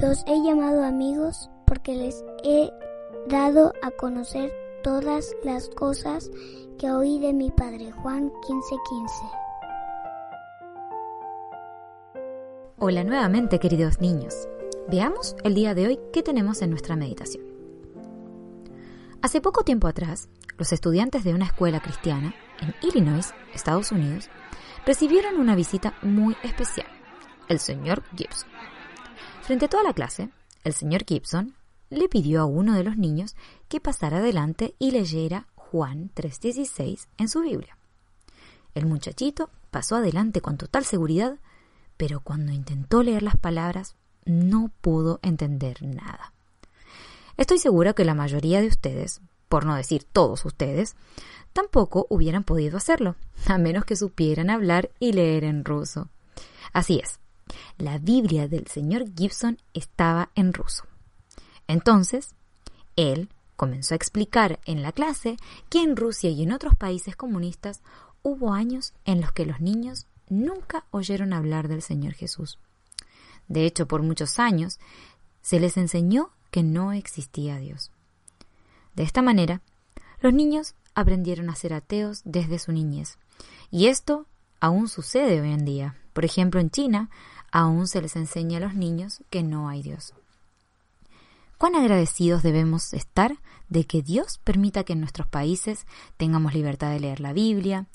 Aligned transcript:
Los 0.00 0.22
he 0.28 0.42
llamado 0.44 0.84
amigos 0.84 1.50
porque 1.66 1.96
les 1.96 2.24
he 2.44 2.70
dado 3.26 3.72
a 3.82 3.90
conocer 3.90 4.52
todas 4.84 5.34
las 5.42 5.68
cosas 5.70 6.30
que 6.78 6.88
oí 6.92 7.18
de 7.18 7.32
mi 7.32 7.50
padre 7.50 7.90
Juan 7.90 8.30
15:15. 8.46 9.10
Hola 12.78 13.02
nuevamente 13.02 13.58
queridos 13.58 14.00
niños. 14.00 14.46
Veamos 14.88 15.34
el 15.42 15.56
día 15.56 15.74
de 15.74 15.88
hoy 15.88 16.00
qué 16.12 16.22
tenemos 16.22 16.62
en 16.62 16.70
nuestra 16.70 16.94
meditación. 16.94 17.44
Hace 19.20 19.40
poco 19.40 19.64
tiempo 19.64 19.88
atrás, 19.88 20.28
los 20.58 20.72
estudiantes 20.72 21.24
de 21.24 21.34
una 21.34 21.46
escuela 21.46 21.80
cristiana 21.80 22.36
en 22.60 22.72
Illinois, 22.88 23.34
Estados 23.52 23.90
Unidos, 23.90 24.30
recibieron 24.86 25.40
una 25.40 25.56
visita 25.56 25.94
muy 26.02 26.36
especial, 26.44 26.86
el 27.48 27.58
señor 27.58 28.04
Gibson. 28.14 28.57
Frente 29.48 29.64
a 29.64 29.68
toda 29.70 29.82
la 29.82 29.94
clase, 29.94 30.28
el 30.62 30.74
señor 30.74 31.06
Gibson 31.08 31.54
le 31.88 32.10
pidió 32.10 32.42
a 32.42 32.44
uno 32.44 32.74
de 32.74 32.84
los 32.84 32.98
niños 32.98 33.34
que 33.68 33.80
pasara 33.80 34.18
adelante 34.18 34.74
y 34.78 34.90
leyera 34.90 35.46
Juan 35.54 36.10
3:16 36.14 37.08
en 37.16 37.28
su 37.30 37.40
Biblia. 37.40 37.78
El 38.74 38.84
muchachito 38.84 39.48
pasó 39.70 39.96
adelante 39.96 40.42
con 40.42 40.58
total 40.58 40.84
seguridad, 40.84 41.38
pero 41.96 42.20
cuando 42.20 42.52
intentó 42.52 43.02
leer 43.02 43.22
las 43.22 43.38
palabras 43.38 43.96
no 44.26 44.70
pudo 44.82 45.18
entender 45.22 45.82
nada. 45.82 46.34
Estoy 47.38 47.56
segura 47.56 47.94
que 47.94 48.04
la 48.04 48.12
mayoría 48.12 48.60
de 48.60 48.66
ustedes, 48.66 49.22
por 49.48 49.64
no 49.64 49.76
decir 49.76 50.04
todos 50.04 50.44
ustedes, 50.44 50.94
tampoco 51.54 52.06
hubieran 52.10 52.44
podido 52.44 52.76
hacerlo, 52.76 53.16
a 53.46 53.56
menos 53.56 53.86
que 53.86 53.96
supieran 53.96 54.50
hablar 54.50 54.90
y 55.00 55.12
leer 55.12 55.44
en 55.44 55.64
ruso. 55.64 56.10
Así 56.74 57.00
es, 57.02 57.18
la 57.76 57.98
Biblia 57.98 58.48
del 58.48 58.66
señor 58.66 59.04
Gibson 59.16 59.58
estaba 59.74 60.30
en 60.34 60.52
ruso. 60.52 60.84
Entonces, 61.66 62.34
él 62.96 63.28
comenzó 63.56 63.94
a 63.94 63.96
explicar 63.96 64.60
en 64.64 64.82
la 64.82 64.92
clase 64.92 65.36
que 65.68 65.82
en 65.82 65.96
Rusia 65.96 66.30
y 66.30 66.42
en 66.42 66.52
otros 66.52 66.76
países 66.76 67.16
comunistas 67.16 67.80
hubo 68.22 68.52
años 68.52 68.94
en 69.04 69.20
los 69.20 69.32
que 69.32 69.46
los 69.46 69.60
niños 69.60 70.06
nunca 70.28 70.84
oyeron 70.90 71.32
hablar 71.32 71.68
del 71.68 71.82
Señor 71.82 72.14
Jesús. 72.14 72.58
De 73.48 73.64
hecho, 73.64 73.86
por 73.88 74.02
muchos 74.02 74.38
años 74.38 74.78
se 75.42 75.58
les 75.60 75.76
enseñó 75.76 76.30
que 76.50 76.62
no 76.62 76.92
existía 76.92 77.58
Dios. 77.58 77.90
De 78.94 79.02
esta 79.02 79.22
manera, 79.22 79.60
los 80.20 80.32
niños 80.32 80.74
aprendieron 80.94 81.50
a 81.50 81.54
ser 81.54 81.72
ateos 81.72 82.22
desde 82.24 82.58
su 82.58 82.72
niñez. 82.72 83.18
Y 83.70 83.86
esto 83.86 84.26
aún 84.60 84.88
sucede 84.88 85.40
hoy 85.40 85.52
en 85.52 85.64
día. 85.64 85.96
Por 86.12 86.24
ejemplo, 86.24 86.60
en 86.60 86.70
China 86.70 87.10
aún 87.50 87.88
se 87.88 88.02
les 88.02 88.16
enseña 88.16 88.58
a 88.58 88.60
los 88.60 88.74
niños 88.74 89.22
que 89.30 89.42
no 89.42 89.68
hay 89.68 89.82
Dios. 89.82 90.14
¿Cuán 91.58 91.74
agradecidos 91.74 92.42
debemos 92.42 92.94
estar 92.94 93.36
de 93.68 93.84
que 93.84 94.02
Dios 94.02 94.38
permita 94.44 94.84
que 94.84 94.92
en 94.92 95.00
nuestros 95.00 95.26
países 95.26 95.86
tengamos 96.16 96.54
libertad 96.54 96.90
de 96.90 97.00
leer 97.00 97.20
la 97.20 97.32
Biblia, 97.32 97.86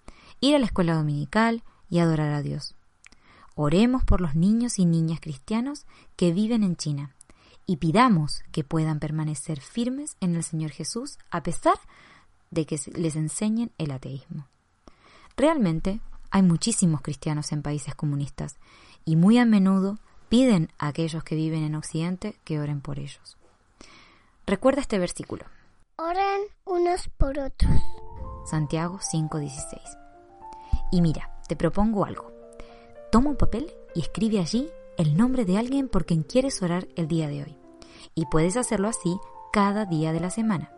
ir 0.41 0.55
a 0.55 0.59
la 0.59 0.65
escuela 0.65 0.95
dominical 0.95 1.63
y 1.89 1.99
adorar 1.99 2.33
a 2.33 2.41
Dios? 2.41 2.75
Oremos 3.55 4.03
por 4.03 4.19
los 4.19 4.35
niños 4.35 4.79
y 4.79 4.85
niñas 4.85 5.19
cristianos 5.21 5.85
que 6.15 6.33
viven 6.33 6.63
en 6.63 6.75
China 6.75 7.15
y 7.65 7.77
pidamos 7.77 8.43
que 8.51 8.63
puedan 8.63 8.99
permanecer 8.99 9.61
firmes 9.61 10.17
en 10.19 10.35
el 10.35 10.43
Señor 10.43 10.71
Jesús 10.71 11.17
a 11.31 11.43
pesar 11.43 11.79
de 12.51 12.65
que 12.65 12.77
les 12.95 13.15
enseñen 13.15 13.71
el 13.77 13.91
ateísmo. 13.91 14.47
Realmente 15.37 16.01
hay 16.31 16.41
muchísimos 16.41 17.01
cristianos 17.01 17.51
en 17.51 17.61
países 17.61 17.95
comunistas 17.95 18.57
y 19.05 19.15
muy 19.15 19.37
a 19.37 19.45
menudo 19.45 19.97
piden 20.29 20.69
a 20.79 20.87
aquellos 20.87 21.23
que 21.23 21.35
viven 21.35 21.63
en 21.63 21.75
Occidente 21.75 22.35
que 22.43 22.59
oren 22.59 22.81
por 22.81 22.99
ellos. 22.99 23.37
Recuerda 24.45 24.81
este 24.81 24.99
versículo. 24.99 25.45
Oren 25.95 26.41
unos 26.65 27.07
por 27.17 27.39
otros. 27.39 27.71
Santiago 28.45 28.99
5:16. 28.99 29.79
Y 30.91 31.01
mira, 31.01 31.31
te 31.47 31.55
propongo 31.55 32.05
algo. 32.05 32.31
Toma 33.11 33.29
un 33.29 33.37
papel 33.37 33.73
y 33.95 34.01
escribe 34.01 34.39
allí 34.39 34.69
el 34.97 35.15
nombre 35.15 35.45
de 35.45 35.57
alguien 35.57 35.87
por 35.87 36.05
quien 36.05 36.23
quieres 36.23 36.61
orar 36.61 36.87
el 36.95 37.07
día 37.07 37.27
de 37.27 37.43
hoy. 37.43 37.57
Y 38.15 38.25
puedes 38.25 38.57
hacerlo 38.57 38.89
así 38.89 39.17
cada 39.51 39.85
día 39.85 40.13
de 40.13 40.19
la 40.19 40.29
semana. 40.29 40.71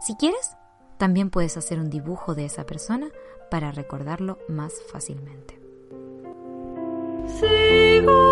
Si 0.00 0.14
quieres, 0.14 0.56
también 0.98 1.30
puedes 1.30 1.56
hacer 1.56 1.78
un 1.80 1.90
dibujo 1.90 2.34
de 2.34 2.44
esa 2.44 2.64
persona 2.64 3.08
para 3.50 3.72
recordarlo 3.72 4.38
más 4.48 4.74
fácilmente. 4.92 5.59
sigo 7.28 8.29